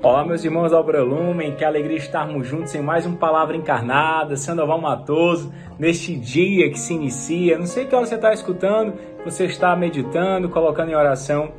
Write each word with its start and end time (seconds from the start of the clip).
Olá, 0.00 0.24
meus 0.24 0.44
irmãos 0.44 0.70
da 0.70 0.78
Obra 0.78 1.02
Lumen, 1.02 1.56
que 1.56 1.64
alegria 1.64 1.96
estarmos 1.96 2.46
juntos 2.46 2.72
em 2.72 2.80
mais 2.80 3.04
uma 3.04 3.16
Palavra 3.16 3.56
Encarnada, 3.56 4.36
Sandoval 4.36 4.80
Matoso, 4.80 5.52
neste 5.76 6.14
dia 6.14 6.70
que 6.70 6.78
se 6.78 6.94
inicia. 6.94 7.58
Não 7.58 7.66
sei 7.66 7.84
que 7.84 7.96
hora 7.96 8.06
você 8.06 8.14
está 8.14 8.32
escutando, 8.32 8.94
você 9.24 9.46
está 9.46 9.74
meditando, 9.74 10.48
colocando 10.50 10.92
em 10.92 10.94
oração 10.94 11.50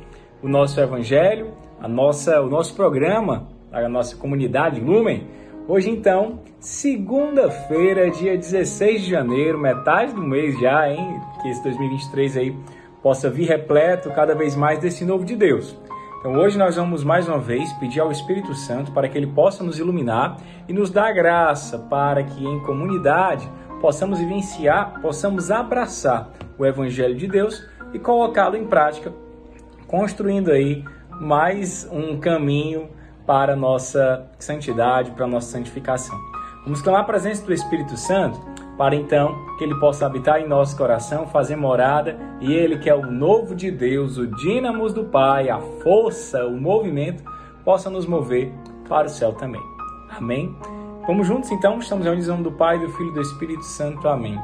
o 0.42 0.48
nosso 0.48 0.80
Evangelho, 0.80 1.52
a 1.78 1.86
nossa, 1.86 2.40
o 2.40 2.48
nosso 2.48 2.74
programa, 2.74 3.46
a 3.70 3.86
nossa 3.90 4.16
comunidade 4.16 4.80
Lumen. 4.80 5.26
Hoje, 5.68 5.90
então, 5.90 6.40
segunda-feira, 6.58 8.10
dia 8.10 8.38
16 8.38 9.02
de 9.02 9.10
janeiro, 9.10 9.58
metade 9.58 10.14
do 10.14 10.22
mês 10.22 10.58
já, 10.58 10.90
hein? 10.90 11.20
Que 11.42 11.50
esse 11.50 11.62
2023 11.62 12.36
aí 12.38 12.56
possa 13.02 13.28
vir 13.28 13.48
repleto 13.48 14.10
cada 14.10 14.34
vez 14.34 14.56
mais 14.56 14.78
desse 14.78 15.04
novo 15.04 15.26
de 15.26 15.36
Deus. 15.36 15.78
Então 16.20 16.36
hoje 16.36 16.58
nós 16.58 16.76
vamos 16.76 17.02
mais 17.02 17.26
uma 17.26 17.38
vez 17.38 17.72
pedir 17.72 17.98
ao 17.98 18.12
Espírito 18.12 18.54
Santo 18.54 18.92
para 18.92 19.08
que 19.08 19.16
ele 19.16 19.28
possa 19.28 19.64
nos 19.64 19.78
iluminar 19.78 20.36
e 20.68 20.72
nos 20.72 20.90
dar 20.90 21.14
graça 21.14 21.78
para 21.78 22.22
que 22.22 22.44
em 22.44 22.60
comunidade 22.60 23.50
possamos 23.80 24.18
vivenciar, 24.18 25.00
possamos 25.00 25.50
abraçar 25.50 26.30
o 26.58 26.66
Evangelho 26.66 27.16
de 27.16 27.26
Deus 27.26 27.66
e 27.94 27.98
colocá-lo 27.98 28.54
em 28.54 28.66
prática, 28.66 29.10
construindo 29.86 30.50
aí 30.50 30.84
mais 31.18 31.88
um 31.90 32.20
caminho 32.20 32.90
para 33.26 33.54
a 33.54 33.56
nossa 33.56 34.26
santidade, 34.38 35.12
para 35.12 35.24
a 35.24 35.28
nossa 35.28 35.50
santificação. 35.50 36.18
Vamos 36.64 36.82
clamar 36.82 37.00
a 37.00 37.04
presença 37.04 37.46
do 37.46 37.54
Espírito 37.54 37.96
Santo 37.96 38.38
para 38.80 38.96
então 38.96 39.36
que 39.58 39.64
ele 39.64 39.74
possa 39.74 40.06
habitar 40.06 40.40
em 40.40 40.48
nosso 40.48 40.74
coração, 40.74 41.26
fazer 41.26 41.54
morada, 41.54 42.18
e 42.40 42.50
ele 42.54 42.78
que 42.78 42.88
é 42.88 42.94
o 42.94 43.04
novo 43.04 43.54
de 43.54 43.70
Deus, 43.70 44.16
o 44.16 44.26
dínamos 44.26 44.94
do 44.94 45.04
Pai, 45.04 45.50
a 45.50 45.60
força, 45.60 46.46
o 46.46 46.58
movimento, 46.58 47.22
possa 47.62 47.90
nos 47.90 48.06
mover 48.06 48.50
para 48.88 49.06
o 49.06 49.10
céu 49.10 49.34
também. 49.34 49.60
Amém? 50.08 50.56
Vamos 51.06 51.26
juntos 51.26 51.50
então, 51.50 51.78
estamos 51.78 52.06
em 52.06 52.26
nome 52.26 52.42
do 52.42 52.52
Pai, 52.52 52.78
do 52.78 52.88
Filho 52.88 53.10
e 53.10 53.14
do 53.16 53.20
Espírito 53.20 53.64
Santo. 53.64 54.08
Amém. 54.08 54.40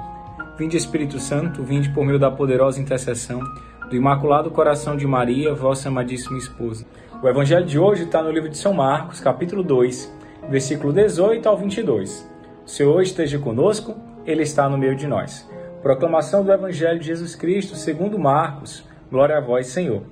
Vinde 0.58 0.76
Espírito 0.76 1.18
Santo, 1.18 1.62
vinde 1.62 1.88
por 1.94 2.04
meio 2.04 2.18
da 2.18 2.30
poderosa 2.30 2.78
intercessão 2.78 3.40
do 3.88 3.96
Imaculado 3.96 4.50
Coração 4.50 4.98
de 4.98 5.06
Maria, 5.06 5.54
vossa 5.54 5.88
amadíssima 5.88 6.36
esposa. 6.36 6.84
O 7.22 7.26
evangelho 7.26 7.64
de 7.64 7.78
hoje 7.78 8.02
está 8.02 8.22
no 8.22 8.30
livro 8.30 8.50
de 8.50 8.58
São 8.58 8.74
Marcos, 8.74 9.18
capítulo 9.18 9.62
2, 9.62 10.14
versículo 10.50 10.92
18 10.92 11.48
ao 11.48 11.56
22. 11.56 12.30
O 12.66 12.68
Senhor 12.68 13.00
esteja 13.00 13.38
conosco 13.38 13.96
ele 14.26 14.42
está 14.42 14.68
no 14.68 14.76
meio 14.76 14.96
de 14.96 15.06
nós. 15.06 15.48
Proclamação 15.82 16.44
do 16.44 16.52
Evangelho 16.52 16.98
de 16.98 17.06
Jesus 17.06 17.36
Cristo, 17.36 17.76
segundo 17.76 18.18
Marcos. 18.18 18.84
Glória 19.10 19.38
a 19.38 19.40
vós, 19.40 19.68
Senhor. 19.68 20.02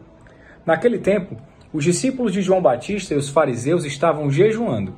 Naquele 0.65 0.99
tempo, 0.99 1.37
os 1.73 1.83
discípulos 1.83 2.33
de 2.33 2.41
João 2.41 2.63
Batista 2.63 3.13
e 3.13 3.17
os 3.17 3.29
fariseus 3.29 3.85
estavam 3.85 4.31
jejuando. 4.31 4.95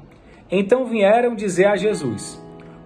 Então 0.51 0.85
vieram 0.85 1.35
dizer 1.35 1.67
a 1.67 1.77
Jesus: 1.77 2.41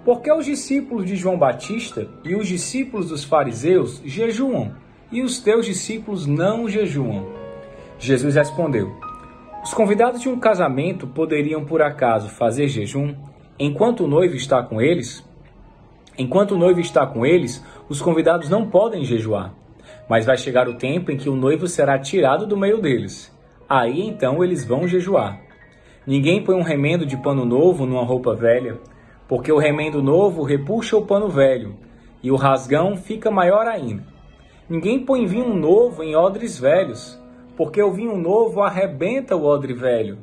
Por 0.05 0.21
que 0.23 0.33
os 0.33 0.47
discípulos 0.47 1.05
de 1.05 1.17
João 1.17 1.37
Batista 1.37 2.09
e 2.25 2.37
os 2.37 2.47
discípulos 2.47 3.09
dos 3.09 3.25
fariseus 3.25 4.01
jejuam 4.05 4.73
e 5.11 5.23
os 5.23 5.41
teus 5.41 5.67
discípulos 5.67 6.27
não 6.27 6.69
jejuam? 6.69 7.27
Jesus 7.99 8.37
respondeu: 8.37 8.95
Os 9.65 9.75
convidados 9.75 10.21
de 10.21 10.29
um 10.29 10.39
casamento 10.39 11.09
poderiam 11.09 11.65
por 11.65 11.83
acaso 11.83 12.29
fazer 12.29 12.69
jejum 12.69 13.15
enquanto 13.59 14.05
o 14.05 14.09
noivo 14.09 14.37
está 14.37 14.63
com 14.63 14.81
eles? 14.81 15.29
Enquanto 16.21 16.51
o 16.51 16.59
noivo 16.59 16.81
está 16.81 17.07
com 17.07 17.25
eles, 17.25 17.65
os 17.89 18.03
convidados 18.03 18.51
não 18.51 18.69
podem 18.69 19.07
jejuar. 19.07 19.55
Mas 20.07 20.27
vai 20.27 20.37
chegar 20.37 20.69
o 20.69 20.75
tempo 20.75 21.11
em 21.11 21.17
que 21.17 21.31
o 21.31 21.35
noivo 21.35 21.67
será 21.67 21.99
tirado 21.99 22.47
do 22.47 22.59
meio 22.59 22.79
deles. 22.79 23.35
Aí 23.67 24.07
então 24.07 24.45
eles 24.45 24.63
vão 24.63 24.87
jejuar. 24.87 25.41
Ninguém 26.07 26.45
põe 26.45 26.55
um 26.55 26.63
remendo 26.63 27.07
de 27.07 27.17
pano 27.17 27.47
novo 27.47 27.87
numa 27.87 28.05
roupa 28.05 28.35
velha, 28.35 28.79
porque 29.27 29.51
o 29.51 29.57
remendo 29.57 30.03
novo 30.03 30.43
repuxa 30.43 30.95
o 30.95 31.07
pano 31.07 31.31
velho, 31.31 31.75
e 32.23 32.31
o 32.31 32.37
rasgão 32.37 32.99
fica 32.99 33.31
maior 33.31 33.67
ainda. 33.67 34.05
Ninguém 34.69 35.01
põe 35.03 35.25
vinho 35.25 35.55
novo 35.55 36.03
em 36.03 36.15
odres 36.15 36.61
velhos, 36.61 37.19
porque 37.57 37.83
o 37.83 37.93
vinho 37.93 38.19
novo 38.19 38.61
arrebenta 38.61 39.35
o 39.35 39.47
odre 39.47 39.73
velho, 39.73 40.19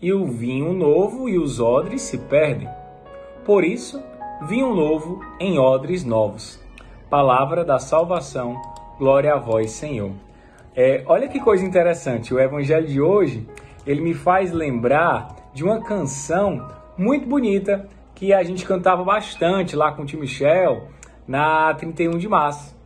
e 0.00 0.12
o 0.12 0.26
vinho 0.26 0.72
novo 0.72 1.28
e 1.28 1.36
os 1.36 1.58
odres 1.58 2.02
se 2.02 2.18
perdem. 2.18 2.68
Por 3.44 3.64
isso, 3.64 4.00
vinho 4.42 4.74
novo 4.74 5.20
em 5.40 5.58
odres 5.58 6.04
novos. 6.04 6.60
Palavra 7.08 7.64
da 7.64 7.78
salvação, 7.78 8.60
glória 8.98 9.32
a 9.32 9.38
vós, 9.38 9.70
Senhor. 9.70 10.12
É, 10.74 11.02
olha 11.06 11.28
que 11.28 11.38
coisa 11.38 11.64
interessante, 11.64 12.34
o 12.34 12.40
evangelho 12.40 12.86
de 12.86 13.00
hoje, 13.00 13.48
ele 13.86 14.00
me 14.00 14.12
faz 14.12 14.52
lembrar 14.52 15.36
de 15.54 15.62
uma 15.62 15.80
canção 15.80 16.68
muito 16.98 17.28
bonita 17.28 17.88
que 18.14 18.32
a 18.32 18.42
gente 18.42 18.64
cantava 18.64 19.04
bastante 19.04 19.76
lá 19.76 19.92
com 19.92 20.02
o 20.02 20.06
tio 20.06 20.18
Michel 20.18 20.88
na 21.26 21.72
31 21.74 22.18
de 22.18 22.28
março, 22.28 22.76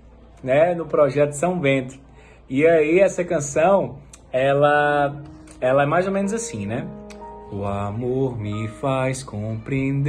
né, 0.43 0.75
no 0.75 0.87
projeto 0.87 1.33
São 1.33 1.59
Bento. 1.59 1.99
E 2.49 2.67
aí 2.67 3.01
essa 3.01 3.25
canção, 3.25 3.99
ela 4.31 5.23
ela 5.61 5.83
é 5.83 5.87
mais 5.87 6.07
ou 6.07 6.13
menos 6.13 6.33
assim, 6.33 6.67
né? 6.67 6.87
O 7.51 7.65
amor 7.65 8.39
me 8.39 8.69
faz 8.69 9.23
compreender 9.23 10.09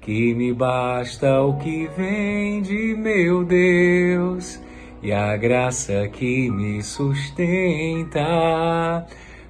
que 0.00 0.32
me 0.34 0.52
basta 0.52 1.42
o 1.42 1.58
que 1.58 1.88
vem 1.96 2.62
de 2.62 2.94
meu 2.94 3.44
Deus 3.44 4.60
e 5.02 5.10
a 5.12 5.36
graça 5.36 6.08
que 6.08 6.48
me 6.48 6.80
sustenta 6.80 8.24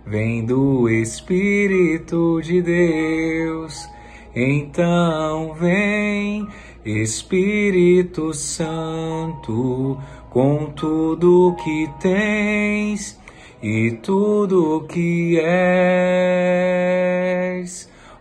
vem 0.06 0.46
do 0.46 0.88
Espírito 0.88 2.40
de 2.42 2.62
Deus. 2.62 3.86
Então 4.34 5.52
vem, 5.52 6.48
Espírito 6.86 8.32
Santo, 8.32 9.98
com 10.30 10.72
tudo 10.74 11.54
que 11.62 11.90
tens 12.00 13.20
e 13.62 13.92
tudo 14.02 14.84
que 14.88 15.38
és. 15.40 15.52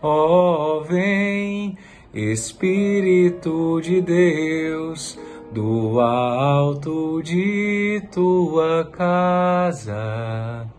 Ó, 0.02 0.78
oh, 0.78 0.84
vem, 0.84 1.78
Espírito 2.13 3.81
de 3.81 4.02
Deus, 4.02 5.18
do 5.52 6.00
alto 6.00 7.22
de 7.24 8.02
tua 8.12 8.85
casa. 8.91 10.71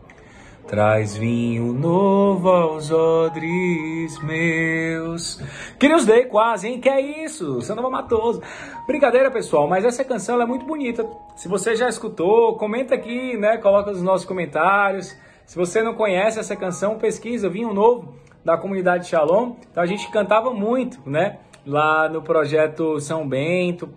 Traz 0.73 1.15
vinho 1.15 1.71
novo 1.75 2.49
aos 2.49 2.91
odres 2.91 4.19
meus. 4.23 5.39
Que 5.79 5.87
nos 5.87 6.07
dei 6.07 6.25
quase, 6.25 6.67
hein? 6.67 6.81
Que 6.81 6.89
é 6.89 6.99
isso? 6.99 7.61
Sandra 7.61 7.91
Matoso. 7.91 8.41
Brincadeira, 8.87 9.31
pessoal, 9.31 9.69
mas 9.69 9.85
essa 9.85 10.03
canção 10.03 10.41
é 10.41 10.47
muito 10.47 10.65
bonita. 10.65 11.07
Se 11.37 11.47
você 11.47 11.77
já 11.77 11.91
escutou, 11.91 12.57
comenta 12.57 12.95
aqui, 12.95 13.37
né? 13.37 13.59
Coloca 13.59 13.91
nos 13.91 14.03
nossos 14.03 14.27
comentários. 14.27 15.15
Se 15.45 15.57
você 15.57 15.83
não 15.83 15.93
conhece 15.93 16.41
essa 16.41 16.57
canção, 16.57 16.97
pesquisa 16.97 17.51
Vinho 17.51 17.75
Novo 17.75 18.15
da 18.43 18.57
comunidade 18.57 19.09
Shalom. 19.09 19.57
Então 19.71 19.83
a 19.83 19.87
gente 19.87 20.11
cantava 20.11 20.55
muito, 20.55 20.99
né? 21.05 21.39
Lá 21.67 22.09
no 22.09 22.23
projeto 22.23 22.99
São 22.99 23.29
Bento, 23.29 23.91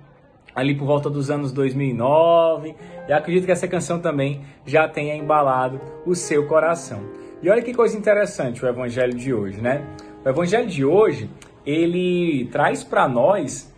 ali 0.56 0.74
por 0.74 0.86
volta 0.86 1.10
dos 1.10 1.30
anos 1.30 1.52
2009. 1.52 2.76
E 3.08 3.14
acredito 3.14 3.46
que 3.46 3.52
essa 3.52 3.68
canção 3.68 4.00
também 4.00 4.42
já 4.66 4.88
tenha 4.88 5.16
embalado 5.16 5.82
o 6.06 6.16
seu 6.16 6.48
coração. 6.48 7.02
E 7.44 7.50
olha 7.50 7.62
que 7.62 7.74
coisa 7.74 7.98
interessante 7.98 8.64
o 8.64 8.68
evangelho 8.68 9.14
de 9.14 9.34
hoje, 9.34 9.62
né? 9.62 9.86
O 10.26 10.30
evangelho 10.30 10.68
de 10.68 10.86
hoje, 10.86 11.30
ele 11.66 12.48
traz 12.52 12.84
para 12.84 13.08
nós 13.08 13.72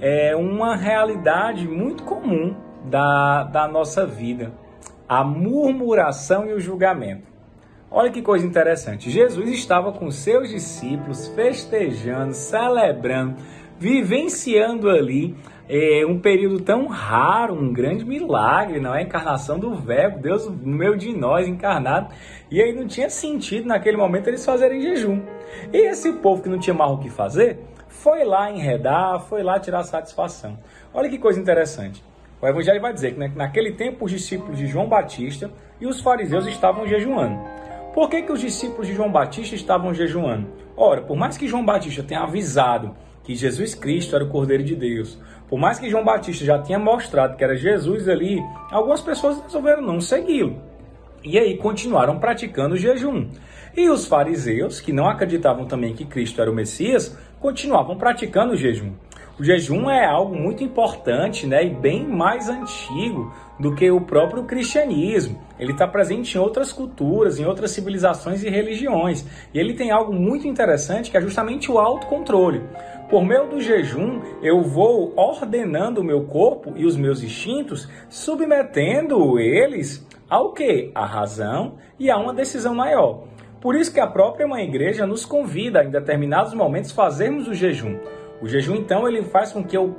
é, 0.00 0.34
uma 0.36 0.76
realidade 0.76 1.66
muito 1.66 2.02
comum 2.02 2.54
da, 2.84 3.44
da 3.44 3.68
nossa 3.68 4.04
vida, 4.04 4.52
a 5.08 5.24
murmuração 5.24 6.46
e 6.46 6.52
o 6.52 6.60
julgamento. 6.60 7.32
Olha 7.90 8.10
que 8.10 8.20
coisa 8.20 8.44
interessante. 8.44 9.08
Jesus 9.08 9.48
estava 9.50 9.92
com 9.92 10.10
seus 10.10 10.50
discípulos 10.50 11.28
festejando, 11.28 12.34
celebrando, 12.34 13.36
vivenciando 13.78 14.90
ali 14.90 15.36
é, 15.68 16.04
um 16.06 16.18
período 16.18 16.60
tão 16.60 16.86
raro, 16.86 17.54
um 17.54 17.72
grande 17.72 18.04
milagre, 18.04 18.80
não 18.80 18.94
é? 18.94 18.98
A 18.98 19.02
encarnação 19.02 19.58
do 19.58 19.74
Verbo, 19.74 20.18
Deus 20.18 20.46
no 20.46 20.76
meio 20.76 20.96
de 20.96 21.16
nós 21.16 21.48
encarnado. 21.48 22.08
E 22.50 22.62
aí 22.62 22.72
não 22.72 22.86
tinha 22.86 23.08
sentido 23.08 23.66
naquele 23.66 23.96
momento 23.96 24.28
eles 24.28 24.44
fazerem 24.44 24.80
jejum. 24.80 25.22
E 25.72 25.78
esse 25.78 26.12
povo 26.14 26.42
que 26.42 26.48
não 26.48 26.58
tinha 26.58 26.74
mais 26.74 26.92
o 26.92 26.98
que 26.98 27.08
fazer, 27.08 27.58
foi 27.88 28.24
lá 28.24 28.50
enredar, 28.50 29.20
foi 29.20 29.42
lá 29.42 29.58
tirar 29.58 29.82
satisfação. 29.84 30.58
Olha 30.92 31.08
que 31.08 31.18
coisa 31.18 31.40
interessante. 31.40 32.04
O 32.40 32.46
Evangelho 32.46 32.80
vai 32.80 32.92
dizer 32.92 33.12
que 33.12 33.18
né, 33.18 33.32
naquele 33.34 33.72
tempo 33.72 34.04
os 34.04 34.10
discípulos 34.10 34.58
de 34.58 34.66
João 34.66 34.86
Batista 34.86 35.50
e 35.80 35.86
os 35.86 36.00
fariseus 36.00 36.46
estavam 36.46 36.86
jejuando. 36.86 37.40
Por 37.94 38.10
que, 38.10 38.22
que 38.22 38.32
os 38.32 38.40
discípulos 38.40 38.86
de 38.88 38.94
João 38.94 39.10
Batista 39.10 39.54
estavam 39.54 39.94
jejuando? 39.94 40.48
Ora, 40.76 41.00
por 41.00 41.16
mais 41.16 41.38
que 41.38 41.48
João 41.48 41.64
Batista 41.64 42.02
tenha 42.02 42.20
avisado 42.20 42.94
que 43.24 43.34
Jesus 43.34 43.74
Cristo 43.74 44.14
era 44.14 44.24
o 44.24 44.28
Cordeiro 44.28 44.62
de 44.62 44.76
Deus. 44.76 45.18
Por 45.48 45.58
mais 45.58 45.78
que 45.78 45.90
João 45.90 46.04
Batista 46.04 46.44
já 46.44 46.58
tinha 46.60 46.78
mostrado 46.78 47.36
que 47.36 47.44
era 47.44 47.56
Jesus 47.56 48.08
ali, 48.08 48.40
algumas 48.70 49.00
pessoas 49.00 49.42
resolveram 49.42 49.82
não 49.82 50.00
segui-lo. 50.00 50.60
E 51.24 51.38
aí 51.38 51.56
continuaram 51.56 52.18
praticando 52.18 52.74
o 52.74 52.78
jejum. 52.78 53.28
E 53.76 53.88
os 53.88 54.06
fariseus, 54.06 54.80
que 54.80 54.92
não 54.92 55.08
acreditavam 55.08 55.64
também 55.64 55.94
que 55.94 56.04
Cristo 56.04 56.40
era 56.40 56.50
o 56.50 56.54
Messias, 56.54 57.16
continuavam 57.40 57.96
praticando 57.96 58.52
o 58.52 58.56
jejum. 58.56 58.92
O 59.36 59.42
jejum 59.42 59.90
é 59.90 60.06
algo 60.06 60.36
muito 60.36 60.62
importante 60.62 61.44
né, 61.44 61.64
e 61.64 61.70
bem 61.70 62.06
mais 62.06 62.48
antigo 62.48 63.34
do 63.58 63.74
que 63.74 63.90
o 63.90 64.00
próprio 64.00 64.44
cristianismo. 64.44 65.40
Ele 65.58 65.72
está 65.72 65.88
presente 65.88 66.36
em 66.36 66.40
outras 66.40 66.72
culturas, 66.72 67.40
em 67.40 67.44
outras 67.44 67.72
civilizações 67.72 68.44
e 68.44 68.48
religiões. 68.48 69.26
E 69.52 69.58
ele 69.58 69.74
tem 69.74 69.90
algo 69.90 70.12
muito 70.12 70.46
interessante 70.46 71.10
que 71.10 71.16
é 71.16 71.20
justamente 71.20 71.68
o 71.68 71.80
autocontrole. 71.80 72.62
Por 73.10 73.24
meio 73.24 73.48
do 73.48 73.60
jejum, 73.60 74.20
eu 74.40 74.62
vou 74.62 75.12
ordenando 75.16 76.00
o 76.00 76.04
meu 76.04 76.26
corpo 76.26 76.72
e 76.76 76.86
os 76.86 76.96
meus 76.96 77.20
instintos, 77.20 77.88
submetendo 78.08 79.40
eles 79.40 80.06
ao 80.30 80.52
que? 80.52 80.92
A 80.94 81.04
razão 81.04 81.74
e 81.98 82.08
a 82.08 82.16
uma 82.16 82.32
decisão 82.32 82.72
maior. 82.72 83.24
Por 83.60 83.74
isso 83.74 83.92
que 83.92 83.98
a 83.98 84.06
própria 84.06 84.46
Mãe 84.46 84.64
Igreja 84.64 85.06
nos 85.06 85.24
convida 85.24 85.80
a, 85.80 85.84
em 85.84 85.90
determinados 85.90 86.54
momentos, 86.54 86.92
fazermos 86.92 87.48
o 87.48 87.54
jejum. 87.54 87.98
O 88.44 88.46
jejum, 88.46 88.74
então, 88.74 89.08
ele 89.08 89.22
faz 89.22 89.52
com 89.52 89.64
que 89.64 89.74
eu 89.74 89.96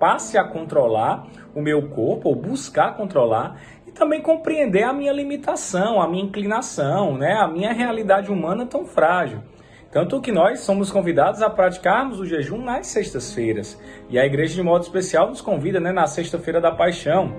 passe 0.00 0.38
a 0.38 0.44
controlar 0.44 1.26
o 1.54 1.60
meu 1.60 1.90
corpo, 1.90 2.30
ou 2.30 2.34
buscar 2.34 2.96
controlar, 2.96 3.60
e 3.86 3.92
também 3.92 4.22
compreender 4.22 4.82
a 4.82 4.94
minha 4.94 5.12
limitação, 5.12 6.00
a 6.00 6.08
minha 6.08 6.24
inclinação, 6.24 7.18
né? 7.18 7.34
a 7.34 7.46
minha 7.46 7.70
realidade 7.70 8.32
humana 8.32 8.64
tão 8.64 8.86
frágil. 8.86 9.42
Tanto 9.90 10.22
que 10.22 10.32
nós 10.32 10.60
somos 10.60 10.90
convidados 10.90 11.42
a 11.42 11.50
praticarmos 11.50 12.18
o 12.18 12.24
jejum 12.24 12.64
nas 12.64 12.86
sextas-feiras. 12.86 13.78
E 14.08 14.18
a 14.18 14.24
igreja, 14.24 14.54
de 14.54 14.62
modo 14.62 14.84
especial, 14.84 15.28
nos 15.28 15.42
convida 15.42 15.78
né, 15.78 15.92
na 15.92 16.06
sexta-feira 16.06 16.62
da 16.62 16.72
paixão. 16.72 17.36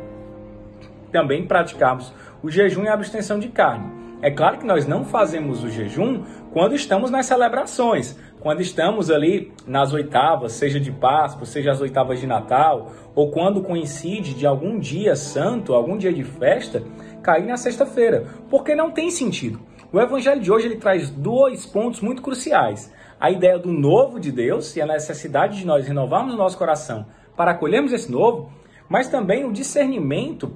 Também 1.11 1.47
praticarmos 1.47 2.13
o 2.43 2.51
jejum 2.51 2.83
e 2.83 2.89
a 2.89 2.93
abstenção 2.93 3.39
de 3.39 3.47
carne. 3.47 4.03
É 4.23 4.31
claro 4.31 4.57
que 4.57 4.65
nós 4.65 4.87
não 4.87 5.03
fazemos 5.03 5.65
o 5.65 5.69
jejum 5.69 6.23
quando 6.53 6.73
estamos 6.75 7.11
nas 7.11 7.25
celebrações, 7.25 8.17
quando 8.43 8.59
estamos 8.59 9.09
ali 9.09 9.53
nas 9.65 9.93
oitavas, 9.93 10.51
seja 10.51 10.77
de 10.77 10.91
Páscoa, 10.91 11.45
seja 11.45 11.71
as 11.71 11.79
oitavas 11.79 12.19
de 12.19 12.27
Natal, 12.27 12.91
ou 13.15 13.31
quando 13.31 13.63
coincide 13.63 14.33
de 14.33 14.45
algum 14.45 14.77
dia 14.77 15.15
santo, 15.15 15.73
algum 15.73 15.97
dia 15.97 16.11
de 16.11 16.25
festa, 16.25 16.83
cair 17.23 17.45
na 17.45 17.55
sexta-feira, 17.55 18.25
porque 18.49 18.75
não 18.75 18.91
tem 18.91 19.09
sentido. 19.09 19.61
O 19.93 19.99
evangelho 19.99 20.41
de 20.41 20.51
hoje 20.51 20.67
ele 20.67 20.75
traz 20.75 21.09
dois 21.09 21.65
pontos 21.65 22.01
muito 22.01 22.21
cruciais: 22.21 22.91
a 23.17 23.31
ideia 23.31 23.57
do 23.57 23.71
novo 23.71 24.19
de 24.19 24.29
Deus 24.29 24.75
e 24.75 24.81
a 24.81 24.85
necessidade 24.85 25.59
de 25.59 25.65
nós 25.65 25.87
renovarmos 25.87 26.33
o 26.33 26.37
nosso 26.37 26.57
coração 26.57 27.05
para 27.37 27.51
acolhermos 27.51 27.93
esse 27.93 28.11
novo, 28.11 28.51
mas 28.89 29.07
também 29.07 29.45
o 29.45 29.53
discernimento 29.53 30.53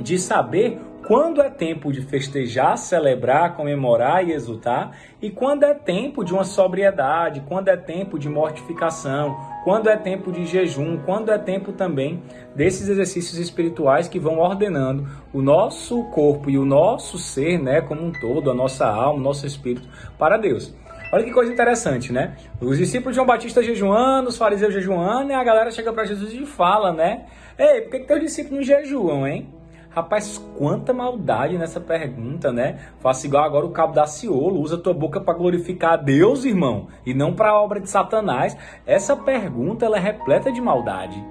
de 0.00 0.18
saber 0.18 0.80
quando 1.08 1.40
é 1.40 1.48
tempo 1.48 1.90
de 1.90 2.02
festejar, 2.02 2.76
celebrar, 2.76 3.56
comemorar 3.56 4.28
e 4.28 4.32
exultar, 4.32 4.92
e 5.22 5.30
quando 5.30 5.62
é 5.62 5.72
tempo 5.72 6.22
de 6.22 6.34
uma 6.34 6.44
sobriedade, 6.44 7.42
quando 7.48 7.68
é 7.68 7.78
tempo 7.78 8.18
de 8.18 8.28
mortificação, 8.28 9.34
quando 9.64 9.88
é 9.88 9.96
tempo 9.96 10.30
de 10.30 10.44
jejum, 10.44 10.98
quando 10.98 11.32
é 11.32 11.38
tempo 11.38 11.72
também 11.72 12.22
desses 12.54 12.90
exercícios 12.90 13.38
espirituais 13.38 14.06
que 14.06 14.18
vão 14.18 14.38
ordenando 14.38 15.08
o 15.32 15.40
nosso 15.40 16.04
corpo 16.10 16.50
e 16.50 16.58
o 16.58 16.66
nosso 16.66 17.16
ser, 17.16 17.58
né, 17.58 17.80
como 17.80 18.04
um 18.04 18.12
todo, 18.12 18.50
a 18.50 18.54
nossa 18.54 18.86
alma, 18.86 19.18
o 19.18 19.22
nosso 19.22 19.46
espírito 19.46 19.88
para 20.18 20.36
Deus. 20.36 20.74
Olha 21.10 21.24
que 21.24 21.30
coisa 21.30 21.50
interessante, 21.50 22.12
né? 22.12 22.36
Os 22.60 22.76
discípulos 22.76 23.14
de 23.14 23.16
João 23.16 23.26
Batista 23.26 23.62
jejuando, 23.62 24.28
os 24.28 24.36
fariseus 24.36 24.74
jejuando, 24.74 25.32
e 25.32 25.34
a 25.34 25.42
galera 25.42 25.70
chega 25.70 25.90
para 25.90 26.04
Jesus 26.04 26.34
e 26.34 26.44
fala, 26.44 26.92
né? 26.92 27.24
Ei, 27.58 27.80
por 27.80 27.92
que, 27.92 28.00
que 28.00 28.06
teus 28.06 28.20
discípulos 28.20 28.58
não 28.58 28.62
jejuam, 28.62 29.26
hein? 29.26 29.48
Rapaz, 29.90 30.38
quanta 30.56 30.92
maldade 30.92 31.56
nessa 31.56 31.80
pergunta, 31.80 32.52
né? 32.52 32.78
Faça 33.00 33.26
igual 33.26 33.44
agora 33.44 33.66
o 33.66 33.70
cabo 33.70 33.94
da 33.94 34.06
Ciolo, 34.06 34.60
usa 34.60 34.76
tua 34.76 34.92
boca 34.92 35.20
para 35.20 35.36
glorificar 35.36 35.94
a 35.94 35.96
Deus, 35.96 36.44
irmão, 36.44 36.88
e 37.06 37.14
não 37.14 37.34
para 37.34 37.50
a 37.50 37.60
obra 37.60 37.80
de 37.80 37.88
Satanás. 37.88 38.56
Essa 38.86 39.16
pergunta 39.16 39.86
ela 39.86 39.96
é 39.96 40.00
repleta 40.00 40.52
de 40.52 40.60
maldade. 40.60 41.24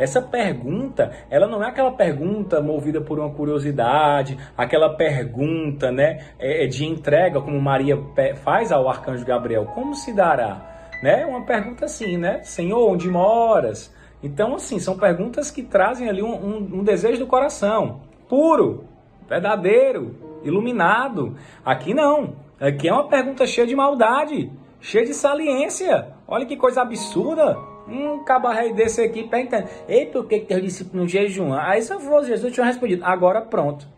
Essa 0.00 0.22
pergunta, 0.22 1.12
ela 1.28 1.46
não 1.46 1.62
é 1.62 1.68
aquela 1.68 1.92
pergunta 1.92 2.60
movida 2.60 3.02
por 3.02 3.18
uma 3.18 3.30
curiosidade, 3.30 4.38
aquela 4.56 4.96
pergunta, 4.96 5.92
né, 5.92 6.20
é, 6.38 6.64
é 6.64 6.66
de 6.66 6.86
entrega 6.86 7.38
como 7.40 7.60
Maria 7.60 7.98
faz 8.42 8.72
ao 8.72 8.88
arcanjo 8.88 9.26
Gabriel, 9.26 9.66
como 9.66 9.94
se 9.94 10.14
dará, 10.14 10.88
né? 11.02 11.26
Uma 11.26 11.44
pergunta 11.44 11.84
assim, 11.84 12.16
né? 12.16 12.42
Senhor, 12.42 12.90
onde 12.90 13.10
moras? 13.10 13.94
Então, 14.22 14.54
assim, 14.54 14.78
são 14.78 14.98
perguntas 14.98 15.50
que 15.50 15.62
trazem 15.62 16.08
ali 16.08 16.22
um, 16.22 16.34
um, 16.34 16.56
um 16.80 16.84
desejo 16.84 17.20
do 17.20 17.26
coração 17.26 18.00
puro, 18.28 18.84
verdadeiro, 19.28 20.14
iluminado. 20.44 21.36
Aqui 21.64 21.92
não. 21.92 22.34
Aqui 22.60 22.88
é 22.88 22.92
uma 22.92 23.08
pergunta 23.08 23.46
cheia 23.46 23.66
de 23.66 23.74
maldade, 23.74 24.50
cheia 24.80 25.04
de 25.04 25.14
saliência. 25.14 26.08
Olha 26.28 26.46
que 26.46 26.56
coisa 26.56 26.82
absurda. 26.82 27.58
Um 27.88 28.22
cabaré 28.22 28.72
desse 28.72 29.02
aqui 29.02 29.24
perguntando: 29.24 29.66
Ei, 29.88 30.06
por 30.06 30.26
que 30.26 30.40
teu 30.40 30.60
discípulo 30.60 31.02
no 31.02 31.08
jejum? 31.08 31.52
Aí 31.52 31.82
se 31.82 31.92
eu 31.92 31.98
fosse 31.98 32.28
Jesus, 32.28 32.52
tinha 32.52 32.66
respondido: 32.66 33.04
Agora 33.04 33.40
pronto. 33.40 33.88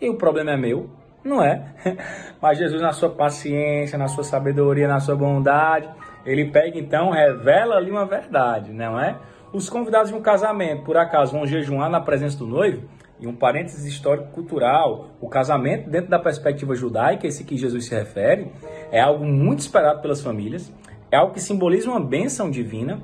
E 0.00 0.08
o 0.08 0.16
problema 0.16 0.52
é 0.52 0.56
meu? 0.56 0.88
Não 1.22 1.42
é? 1.42 1.74
Mas 2.40 2.58
Jesus, 2.58 2.80
na 2.80 2.92
sua 2.92 3.10
paciência, 3.10 3.98
na 3.98 4.08
sua 4.08 4.24
sabedoria, 4.24 4.86
na 4.86 5.00
sua 5.00 5.16
bondade, 5.16 5.88
ele 6.24 6.50
pega 6.50 6.78
então, 6.78 7.10
revela 7.10 7.76
ali 7.76 7.90
uma 7.90 8.06
verdade, 8.06 8.72
não 8.72 8.98
é? 8.98 9.16
Os 9.54 9.70
convidados 9.70 10.10
de 10.10 10.16
um 10.16 10.20
casamento, 10.20 10.82
por 10.82 10.96
acaso, 10.96 11.30
vão 11.30 11.46
jejuar 11.46 11.88
na 11.88 12.00
presença 12.00 12.36
do 12.36 12.44
noivo? 12.44 12.88
E 13.20 13.26
um 13.28 13.36
parênteses 13.36 13.84
histórico-cultural, 13.84 15.10
o 15.20 15.28
casamento, 15.28 15.88
dentro 15.88 16.10
da 16.10 16.18
perspectiva 16.18 16.74
judaica, 16.74 17.24
esse 17.24 17.44
que 17.44 17.56
Jesus 17.56 17.84
se 17.84 17.94
refere, 17.94 18.50
é 18.90 19.00
algo 19.00 19.24
muito 19.24 19.60
esperado 19.60 20.02
pelas 20.02 20.20
famílias, 20.20 20.72
é 21.08 21.16
algo 21.16 21.32
que 21.32 21.40
simboliza 21.40 21.88
uma 21.88 22.00
bênção 22.00 22.50
divina, 22.50 23.00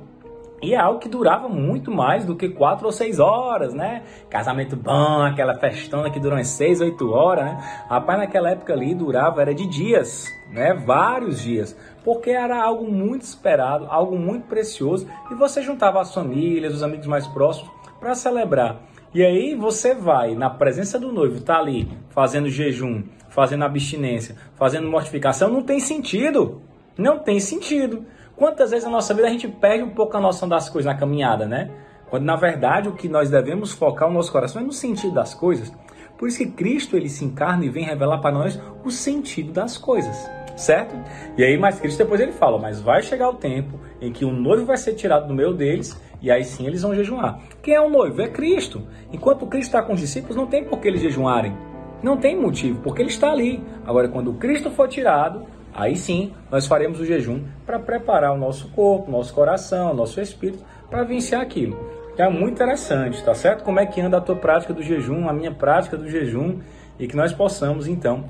e 0.61 0.75
é 0.75 0.77
algo 0.77 0.99
que 0.99 1.09
durava 1.09 1.49
muito 1.49 1.91
mais 1.91 2.23
do 2.23 2.35
que 2.35 2.47
quatro 2.47 2.85
ou 2.85 2.91
seis 2.91 3.19
horas, 3.19 3.73
né? 3.73 4.03
Casamento 4.29 4.75
bom, 4.75 5.23
aquela 5.23 5.55
festona 5.55 6.09
que 6.11 6.19
durou 6.19 6.37
umas 6.37 6.49
seis, 6.49 6.79
oito 6.81 7.11
horas, 7.11 7.45
né? 7.45 7.85
Rapaz, 7.89 8.19
naquela 8.19 8.51
época 8.51 8.71
ali 8.73 8.93
durava, 8.93 9.41
era 9.41 9.55
de 9.55 9.65
dias, 9.65 10.27
né? 10.51 10.73
Vários 10.73 11.41
dias. 11.41 11.75
Porque 12.03 12.29
era 12.29 12.61
algo 12.61 12.89
muito 12.89 13.23
esperado, 13.23 13.87
algo 13.89 14.17
muito 14.17 14.47
precioso. 14.47 15.07
E 15.31 15.33
você 15.33 15.63
juntava 15.63 15.99
as 15.99 16.13
famílias, 16.13 16.75
os 16.75 16.83
amigos 16.83 17.07
mais 17.07 17.25
próximos 17.27 17.71
para 17.99 18.13
celebrar. 18.13 18.81
E 19.13 19.23
aí 19.23 19.55
você 19.55 19.93
vai, 19.93 20.35
na 20.35 20.49
presença 20.49 20.99
do 20.99 21.11
noivo, 21.11 21.41
tá 21.41 21.57
ali 21.57 21.91
fazendo 22.09 22.49
jejum, 22.49 23.03
fazendo 23.29 23.65
abstinência, 23.65 24.35
fazendo 24.55 24.89
mortificação, 24.89 25.49
não 25.49 25.63
tem 25.63 25.79
sentido. 25.79 26.61
Não 26.97 27.19
tem 27.19 27.39
sentido. 27.39 28.05
Quantas 28.41 28.71
vezes 28.71 28.85
na 28.85 28.91
nossa 28.91 29.13
vida 29.13 29.27
a 29.27 29.29
gente 29.29 29.47
perde 29.47 29.83
um 29.83 29.91
pouco 29.91 30.17
a 30.17 30.19
noção 30.19 30.49
das 30.49 30.67
coisas 30.67 30.91
na 30.91 30.97
caminhada, 30.97 31.45
né? 31.45 31.69
Quando 32.09 32.23
na 32.23 32.35
verdade 32.35 32.89
o 32.89 32.93
que 32.93 33.07
nós 33.07 33.29
devemos 33.29 33.71
focar 33.71 34.09
o 34.09 34.11
nosso 34.11 34.31
coração 34.31 34.63
é 34.63 34.65
no 34.65 34.71
sentido 34.71 35.13
das 35.13 35.35
coisas. 35.35 35.71
Por 36.17 36.27
isso 36.27 36.39
que 36.39 36.47
Cristo 36.47 36.97
ele 36.97 37.07
se 37.07 37.23
encarna 37.23 37.63
e 37.65 37.69
vem 37.69 37.85
revelar 37.85 38.17
para 38.17 38.31
nós 38.31 38.59
o 38.83 38.89
sentido 38.89 39.51
das 39.51 39.77
coisas, 39.77 40.27
certo? 40.55 40.95
E 41.37 41.43
aí, 41.43 41.55
mais 41.55 41.79
Cristo 41.79 41.99
depois 41.99 42.19
ele 42.19 42.31
fala: 42.31 42.57
Mas 42.57 42.81
vai 42.81 43.03
chegar 43.03 43.29
o 43.29 43.35
tempo 43.35 43.79
em 44.01 44.11
que 44.11 44.25
o 44.25 44.31
noivo 44.31 44.65
vai 44.65 44.77
ser 44.77 44.95
tirado 44.95 45.27
do 45.27 45.35
meio 45.35 45.53
deles 45.53 45.95
e 46.19 46.31
aí 46.31 46.43
sim 46.43 46.65
eles 46.65 46.81
vão 46.81 46.95
jejuar. 46.95 47.39
Quem 47.61 47.75
é 47.75 47.79
o 47.79 47.91
noivo? 47.91 48.23
É 48.23 48.27
Cristo. 48.27 48.81
Enquanto 49.13 49.45
Cristo 49.45 49.67
está 49.67 49.83
com 49.83 49.93
os 49.93 49.99
discípulos, 49.99 50.35
não 50.35 50.47
tem 50.47 50.63
por 50.63 50.79
que 50.79 50.87
eles 50.87 51.01
jejuarem. 51.01 51.55
Não 52.01 52.17
tem 52.17 52.35
motivo, 52.35 52.81
porque 52.81 53.03
ele 53.03 53.09
está 53.09 53.31
ali. 53.31 53.63
Agora, 53.85 54.07
quando 54.07 54.33
Cristo 54.33 54.71
for 54.71 54.87
tirado, 54.87 55.45
Aí 55.73 55.95
sim, 55.95 56.33
nós 56.49 56.67
faremos 56.67 56.99
o 56.99 57.05
jejum 57.05 57.43
para 57.65 57.79
preparar 57.79 58.33
o 58.33 58.37
nosso 58.37 58.69
corpo, 58.69 59.09
nosso 59.09 59.33
coração, 59.33 59.93
nosso 59.93 60.19
espírito 60.19 60.63
para 60.89 61.03
vencer 61.03 61.39
aquilo. 61.39 61.77
É 62.17 62.27
muito 62.29 62.55
interessante, 62.55 63.23
tá 63.23 63.33
certo? 63.33 63.63
Como 63.63 63.79
é 63.79 63.85
que 63.85 64.01
anda 64.01 64.17
a 64.17 64.21
tua 64.21 64.35
prática 64.35 64.73
do 64.73 64.83
jejum, 64.83 65.29
a 65.29 65.33
minha 65.33 65.51
prática 65.51 65.97
do 65.97 66.09
jejum 66.09 66.59
e 66.99 67.07
que 67.07 67.15
nós 67.15 67.33
possamos 67.33 67.87
então 67.87 68.25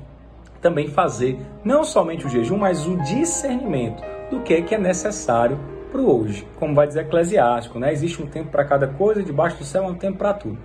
também 0.60 0.86
fazer 0.86 1.38
não 1.64 1.82
somente 1.82 2.24
o 2.24 2.30
jejum, 2.30 2.56
mas 2.56 2.86
o 2.86 2.96
discernimento 2.98 4.02
do 4.30 4.40
que 4.40 4.54
é 4.54 4.62
que 4.62 4.74
é 4.74 4.78
necessário 4.78 5.58
para 5.90 6.00
o 6.00 6.22
hoje. 6.22 6.46
Como 6.58 6.74
vai 6.74 6.86
dizer 6.86 7.00
Eclesiástico, 7.00 7.78
né? 7.78 7.92
Existe 7.92 8.22
um 8.22 8.26
tempo 8.26 8.50
para 8.50 8.64
cada 8.64 8.86
coisa, 8.86 9.22
debaixo 9.22 9.58
do 9.58 9.64
céu 9.64 9.84
há 9.84 9.88
um 9.88 9.94
tempo 9.94 10.16
para 10.16 10.32
tudo. 10.32 10.58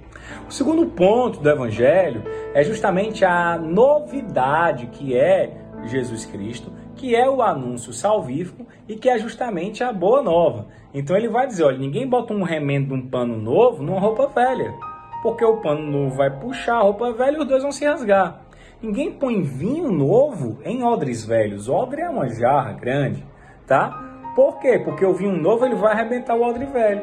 O 0.47 0.51
segundo 0.51 0.85
ponto 0.85 1.39
do 1.39 1.49
evangelho 1.49 2.23
é 2.53 2.63
justamente 2.63 3.25
a 3.25 3.57
novidade 3.57 4.87
que 4.87 5.17
é 5.17 5.51
Jesus 5.87 6.25
Cristo, 6.25 6.71
que 6.95 7.15
é 7.15 7.29
o 7.29 7.41
anúncio 7.41 7.93
salvífico 7.93 8.65
e 8.87 8.95
que 8.95 9.09
é 9.09 9.17
justamente 9.17 9.83
a 9.83 9.91
boa 9.91 10.21
nova. 10.21 10.67
Então 10.93 11.15
ele 11.15 11.27
vai 11.27 11.47
dizer, 11.47 11.63
olha, 11.63 11.77
ninguém 11.77 12.07
bota 12.07 12.33
um 12.33 12.43
remendo 12.43 12.87
de 12.87 12.93
um 12.93 13.07
pano 13.07 13.37
novo 13.37 13.83
numa 13.83 13.99
roupa 13.99 14.27
velha, 14.27 14.73
porque 15.21 15.45
o 15.45 15.57
pano 15.57 15.81
novo 15.81 16.15
vai 16.15 16.29
puxar 16.29 16.77
a 16.77 16.81
roupa 16.81 17.11
velha 17.11 17.37
e 17.37 17.39
os 17.39 17.47
dois 17.47 17.63
vão 17.63 17.71
se 17.71 17.85
rasgar. 17.85 18.41
Ninguém 18.81 19.11
põe 19.11 19.41
vinho 19.41 19.91
novo 19.91 20.59
em 20.63 20.83
odres 20.83 21.25
velhos. 21.25 21.67
Odre 21.67 22.01
é 22.01 22.09
uma 22.09 22.29
jarra 22.29 22.73
grande, 22.73 23.25
tá? 23.65 24.03
Por 24.35 24.59
quê? 24.59 24.77
Porque 24.77 25.03
o 25.03 25.15
vinho 25.15 25.35
novo 25.35 25.65
ele 25.65 25.73
vai 25.73 25.93
arrebentar 25.93 26.35
o 26.35 26.43
odre 26.43 26.65
velho. 26.65 27.01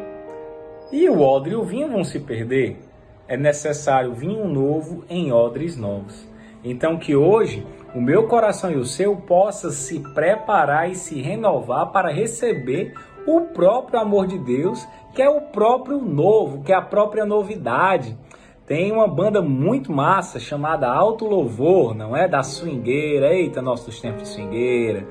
E 0.92 1.08
o 1.08 1.20
odre 1.20 1.52
e 1.52 1.56
o 1.56 1.64
vinho 1.64 1.90
vão 1.90 2.04
se 2.04 2.20
perder. 2.20 2.78
É 3.26 3.36
necessário 3.36 4.14
vinho 4.14 4.46
novo 4.46 5.04
em 5.08 5.32
odres 5.32 5.76
novos. 5.76 6.28
Então 6.64 6.96
que 6.96 7.14
hoje 7.14 7.64
o 7.94 8.00
meu 8.00 8.26
coração 8.26 8.72
e 8.72 8.76
o 8.76 8.84
seu 8.84 9.14
possa 9.14 9.70
se 9.70 10.00
preparar 10.00 10.90
e 10.90 10.94
se 10.94 11.20
renovar 11.20 11.92
para 11.92 12.10
receber 12.10 12.94
o 13.26 13.42
próprio 13.42 14.00
amor 14.00 14.26
de 14.26 14.38
Deus, 14.38 14.86
que 15.14 15.22
é 15.22 15.28
o 15.28 15.40
próprio 15.40 15.98
novo, 16.00 16.62
que 16.62 16.72
é 16.72 16.74
a 16.74 16.82
própria 16.82 17.24
novidade. 17.24 18.18
Tem 18.66 18.90
uma 18.90 19.06
banda 19.06 19.42
muito 19.42 19.92
massa 19.92 20.40
chamada 20.40 20.88
Alto 20.88 21.26
Louvor, 21.26 21.94
não 21.94 22.16
é? 22.16 22.26
Da 22.26 22.42
swingueira, 22.42 23.34
eita, 23.34 23.60
nossos 23.60 24.00
tempos 24.00 24.22
de 24.22 24.28
swingueira. 24.28 25.06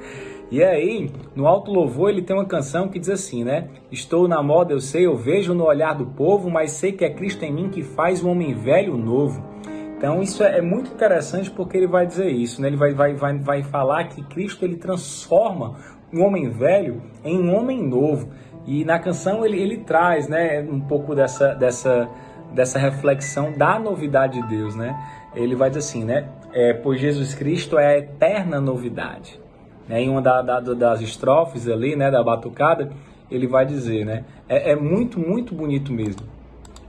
E 0.52 0.64
aí, 0.64 1.10
no 1.36 1.48
Alto 1.48 1.72
Louvor, 1.72 2.10
ele 2.10 2.22
tem 2.22 2.36
uma 2.36 2.46
canção 2.46 2.88
que 2.88 3.00
diz 3.00 3.10
assim, 3.10 3.44
né? 3.44 3.70
Estou 3.92 4.28
na 4.28 4.42
moda, 4.42 4.74
eu 4.74 4.80
sei, 4.80 5.06
eu 5.06 5.16
vejo 5.16 5.54
no 5.54 5.66
olhar 5.66 5.96
do 5.96 6.08
povo, 6.08 6.50
mas 6.50 6.72
sei 6.72 6.92
que 6.92 7.06
é 7.06 7.10
Cristo 7.10 7.44
em 7.46 7.54
mim 7.54 7.70
que 7.70 7.84
faz 7.84 8.24
o 8.24 8.30
homem 8.30 8.54
velho 8.54 8.98
novo. 8.98 9.53
Então 10.04 10.22
isso 10.22 10.44
é, 10.44 10.58
é 10.58 10.62
muito 10.62 10.92
interessante 10.92 11.50
porque 11.50 11.78
ele 11.78 11.88
vai 11.88 12.06
dizer 12.06 12.30
isso, 12.30 12.62
né? 12.62 12.68
Ele 12.68 12.76
vai, 12.76 12.94
vai, 12.94 13.14
vai, 13.14 13.38
vai 13.38 13.64
falar 13.64 14.04
que 14.10 14.22
Cristo 14.22 14.66
ele 14.66 14.76
transforma 14.76 15.78
um 16.12 16.22
homem 16.22 16.50
velho 16.50 17.02
em 17.24 17.40
um 17.40 17.56
homem 17.56 17.82
novo. 17.82 18.28
E 18.68 18.84
na 18.84 19.00
canção 19.00 19.46
ele, 19.46 19.58
ele 19.58 19.78
traz, 19.78 20.28
né, 20.28 20.60
um 20.60 20.82
pouco 20.82 21.16
dessa, 21.16 21.54
dessa, 21.56 22.10
dessa 22.54 22.78
reflexão 22.78 23.54
da 23.54 23.80
novidade 23.80 24.42
de 24.42 24.48
Deus, 24.50 24.76
né? 24.76 24.94
Ele 25.34 25.56
vai 25.56 25.70
dizer 25.70 25.80
assim, 25.80 26.04
né? 26.04 26.28
É, 26.52 26.74
pois 26.74 27.00
Jesus 27.00 27.34
Cristo 27.34 27.80
é 27.80 27.88
a 27.88 27.98
eterna 27.98 28.60
novidade. 28.60 29.40
Né? 29.88 30.02
Em 30.02 30.10
uma 30.10 30.22
da, 30.22 30.42
da, 30.42 30.60
das 30.60 31.00
estrofes 31.00 31.66
ali, 31.70 31.96
né, 31.96 32.12
da 32.12 32.22
batucada, 32.22 32.92
ele 33.32 33.48
vai 33.48 33.66
dizer, 33.66 34.06
né? 34.06 34.26
É, 34.50 34.72
é 34.72 34.76
muito, 34.76 35.18
muito 35.18 35.56
bonito 35.56 35.94
mesmo. 35.94 36.24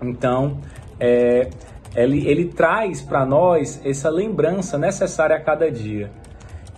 Então, 0.02 0.58
é, 0.98 1.48
ele, 1.94 2.26
ele 2.26 2.46
traz 2.46 3.00
para 3.00 3.24
nós 3.24 3.80
essa 3.84 4.10
lembrança 4.10 4.76
necessária 4.76 5.36
a 5.36 5.40
cada 5.40 5.70
dia, 5.70 6.10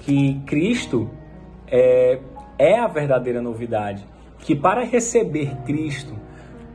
que 0.00 0.40
Cristo 0.46 1.10
é, 1.66 2.18
é 2.58 2.78
a 2.78 2.86
verdadeira 2.86 3.40
novidade, 3.40 4.06
que 4.38 4.54
para 4.54 4.84
receber 4.84 5.56
Cristo, 5.64 6.14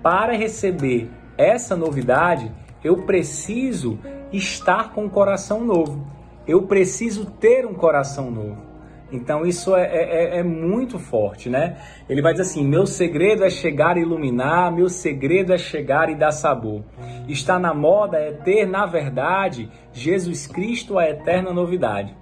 para 0.01 0.33
receber 0.33 1.09
essa 1.37 1.75
novidade, 1.75 2.51
eu 2.83 3.03
preciso 3.03 3.99
estar 4.33 4.91
com 4.91 5.05
um 5.05 5.09
coração 5.09 5.63
novo, 5.63 6.05
eu 6.47 6.63
preciso 6.63 7.25
ter 7.25 7.65
um 7.65 7.73
coração 7.73 8.31
novo. 8.31 8.70
Então 9.11 9.45
isso 9.45 9.75
é, 9.75 9.83
é, 9.83 10.13
é, 10.35 10.39
é, 10.39 10.43
muito 10.43 10.97
forte, 10.97 11.49
né? 11.49 11.77
Ele 12.07 12.21
vai 12.21 12.31
dizer 12.31 12.43
assim: 12.43 12.65
meu 12.65 12.85
segredo 12.85 13.43
é 13.43 13.49
chegar 13.49 13.97
e 13.97 14.01
iluminar, 14.01 14.71
meu 14.71 14.87
segredo 14.87 15.53
é 15.53 15.57
chegar 15.57 16.09
e 16.09 16.15
dar 16.15 16.31
sabor. 16.31 16.83
Está 17.27 17.59
na 17.59 17.73
moda 17.73 18.17
é 18.17 18.31
ter, 18.31 18.65
na 18.65 18.85
verdade, 18.85 19.69
Jesus 19.91 20.47
Cristo 20.47 20.97
a 20.97 21.09
eterna 21.09 21.51
novidade. 21.51 22.15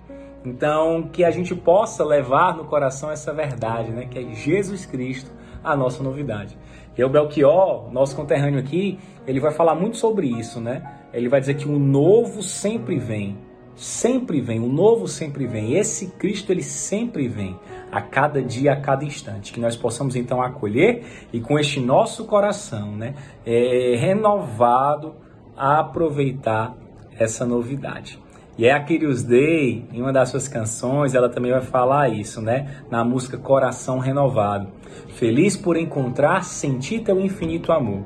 Então, 0.43 1.09
que 1.11 1.23
a 1.23 1.31
gente 1.31 1.53
possa 1.53 2.03
levar 2.03 2.55
no 2.55 2.65
coração 2.65 3.11
essa 3.11 3.33
verdade, 3.33 3.91
né? 3.91 4.07
Que 4.09 4.19
é 4.19 4.33
Jesus 4.33 4.85
Cristo 4.85 5.31
a 5.63 5.75
nossa 5.75 6.01
novidade. 6.01 6.57
E 6.97 7.03
o 7.03 7.09
Belchior, 7.09 7.91
nosso 7.93 8.15
conterrâneo 8.15 8.59
aqui, 8.59 8.99
ele 9.25 9.39
vai 9.39 9.51
falar 9.51 9.75
muito 9.75 9.97
sobre 9.97 10.27
isso, 10.27 10.59
né? 10.59 10.81
Ele 11.13 11.29
vai 11.29 11.39
dizer 11.39 11.53
que 11.53 11.67
o 11.67 11.79
novo 11.79 12.41
sempre 12.41 12.97
vem 12.97 13.37
sempre 13.79 14.41
vem, 14.41 14.59
o 14.59 14.67
novo 14.67 15.07
sempre 15.07 15.47
vem. 15.47 15.73
Esse 15.73 16.07
Cristo 16.07 16.51
ele 16.51 16.63
sempre 16.63 17.27
vem, 17.27 17.57
a 17.91 18.01
cada 18.01 18.41
dia, 18.41 18.73
a 18.73 18.75
cada 18.75 19.03
instante. 19.03 19.53
Que 19.53 19.59
nós 19.59 19.75
possamos 19.75 20.15
então 20.15 20.41
acolher 20.41 21.03
e 21.31 21.39
com 21.39 21.57
este 21.57 21.79
nosso 21.79 22.25
coração, 22.25 22.95
né, 22.95 23.15
é, 23.45 23.95
renovado, 23.97 25.15
aproveitar 25.55 26.75
essa 27.17 27.45
novidade. 27.45 28.19
E 28.59 28.65
é 28.65 28.73
a 28.73 28.83
Kyrios 28.83 29.23
Day, 29.23 29.85
em 29.89 30.01
uma 30.01 30.11
das 30.11 30.27
suas 30.27 30.49
canções, 30.49 31.15
ela 31.15 31.29
também 31.29 31.49
vai 31.49 31.61
falar 31.61 32.09
isso, 32.09 32.41
né? 32.41 32.83
Na 32.91 33.05
música 33.05 33.37
Coração 33.37 33.99
Renovado. 33.99 34.67
Feliz 35.15 35.55
por 35.55 35.77
encontrar, 35.77 36.43
sentir 36.43 36.99
teu 36.99 37.21
infinito 37.21 37.71
amor. 37.71 38.03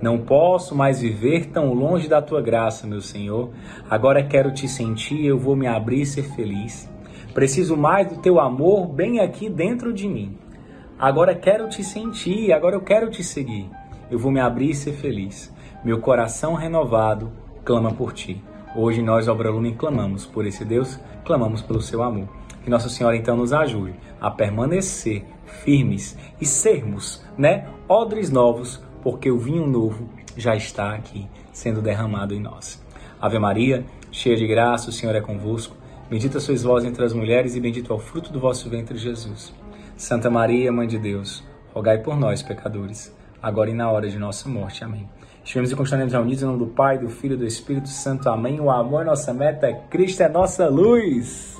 Não 0.00 0.18
posso 0.18 0.76
mais 0.76 1.00
viver 1.00 1.46
tão 1.46 1.74
longe 1.74 2.06
da 2.06 2.22
tua 2.22 2.40
graça, 2.40 2.86
meu 2.86 3.00
Senhor. 3.00 3.50
Agora 3.90 4.22
quero 4.22 4.54
te 4.54 4.68
sentir, 4.68 5.26
eu 5.26 5.40
vou 5.40 5.56
me 5.56 5.66
abrir 5.66 6.02
e 6.02 6.06
ser 6.06 6.22
feliz. 6.36 6.88
Preciso 7.34 7.76
mais 7.76 8.08
do 8.08 8.18
teu 8.18 8.38
amor 8.38 8.86
bem 8.86 9.18
aqui 9.18 9.50
dentro 9.50 9.92
de 9.92 10.06
mim. 10.06 10.38
Agora 10.96 11.34
quero 11.34 11.68
te 11.68 11.82
sentir, 11.82 12.52
agora 12.52 12.76
eu 12.76 12.80
quero 12.80 13.10
te 13.10 13.24
seguir. 13.24 13.68
Eu 14.08 14.20
vou 14.20 14.30
me 14.30 14.38
abrir 14.38 14.70
e 14.70 14.74
ser 14.76 14.92
feliz. 14.92 15.52
Meu 15.84 16.00
coração 16.00 16.54
renovado 16.54 17.32
clama 17.64 17.90
por 17.92 18.12
ti. 18.12 18.40
Hoje 18.78 19.00
nós, 19.00 19.26
Obra 19.26 19.48
Lumen, 19.48 19.74
clamamos 19.74 20.26
por 20.26 20.46
esse 20.46 20.62
Deus, 20.62 21.00
clamamos 21.24 21.62
pelo 21.62 21.80
seu 21.80 22.02
amor. 22.02 22.28
Que 22.62 22.68
Nossa 22.68 22.90
Senhora 22.90 23.16
então 23.16 23.34
nos 23.34 23.50
ajude 23.50 23.94
a 24.20 24.30
permanecer 24.30 25.24
firmes 25.46 26.14
e 26.38 26.44
sermos, 26.44 27.24
né, 27.38 27.68
odres 27.88 28.28
novos, 28.28 28.84
porque 29.02 29.30
o 29.30 29.38
vinho 29.38 29.66
novo 29.66 30.06
já 30.36 30.54
está 30.54 30.94
aqui 30.94 31.26
sendo 31.52 31.80
derramado 31.80 32.34
em 32.34 32.40
nós. 32.40 32.84
Ave 33.18 33.38
Maria, 33.38 33.82
cheia 34.12 34.36
de 34.36 34.46
graça, 34.46 34.90
o 34.90 34.92
Senhor 34.92 35.16
é 35.16 35.22
convosco. 35.22 35.74
Bendita 36.10 36.38
sois 36.38 36.62
vós 36.62 36.84
entre 36.84 37.02
as 37.02 37.14
mulheres 37.14 37.56
e 37.56 37.60
bendito 37.60 37.94
é 37.94 37.96
o 37.96 37.98
fruto 37.98 38.30
do 38.30 38.38
vosso 38.38 38.68
ventre, 38.68 38.98
Jesus. 38.98 39.54
Santa 39.96 40.28
Maria, 40.28 40.70
Mãe 40.70 40.86
de 40.86 40.98
Deus, 40.98 41.42
rogai 41.72 41.96
por 41.96 42.14
nós, 42.14 42.42
pecadores, 42.42 43.10
agora 43.42 43.70
e 43.70 43.74
na 43.74 43.90
hora 43.90 44.10
de 44.10 44.18
nossa 44.18 44.50
morte. 44.50 44.84
Amém. 44.84 45.08
Estivemos 45.46 45.70
e 45.70 45.76
continuaremos 45.76 46.12
reunidos 46.12 46.42
em 46.42 46.46
nome 46.46 46.58
do 46.58 46.66
Pai, 46.66 46.98
do 46.98 47.08
Filho 47.08 47.34
e 47.34 47.36
do 47.36 47.46
Espírito 47.46 47.88
Santo. 47.88 48.28
Amém. 48.28 48.60
O 48.60 48.68
amor 48.68 49.02
é 49.02 49.04
nossa 49.04 49.32
meta, 49.32 49.72
Cristo 49.88 50.24
é 50.24 50.28
nossa 50.28 50.68
luz. 50.68 51.56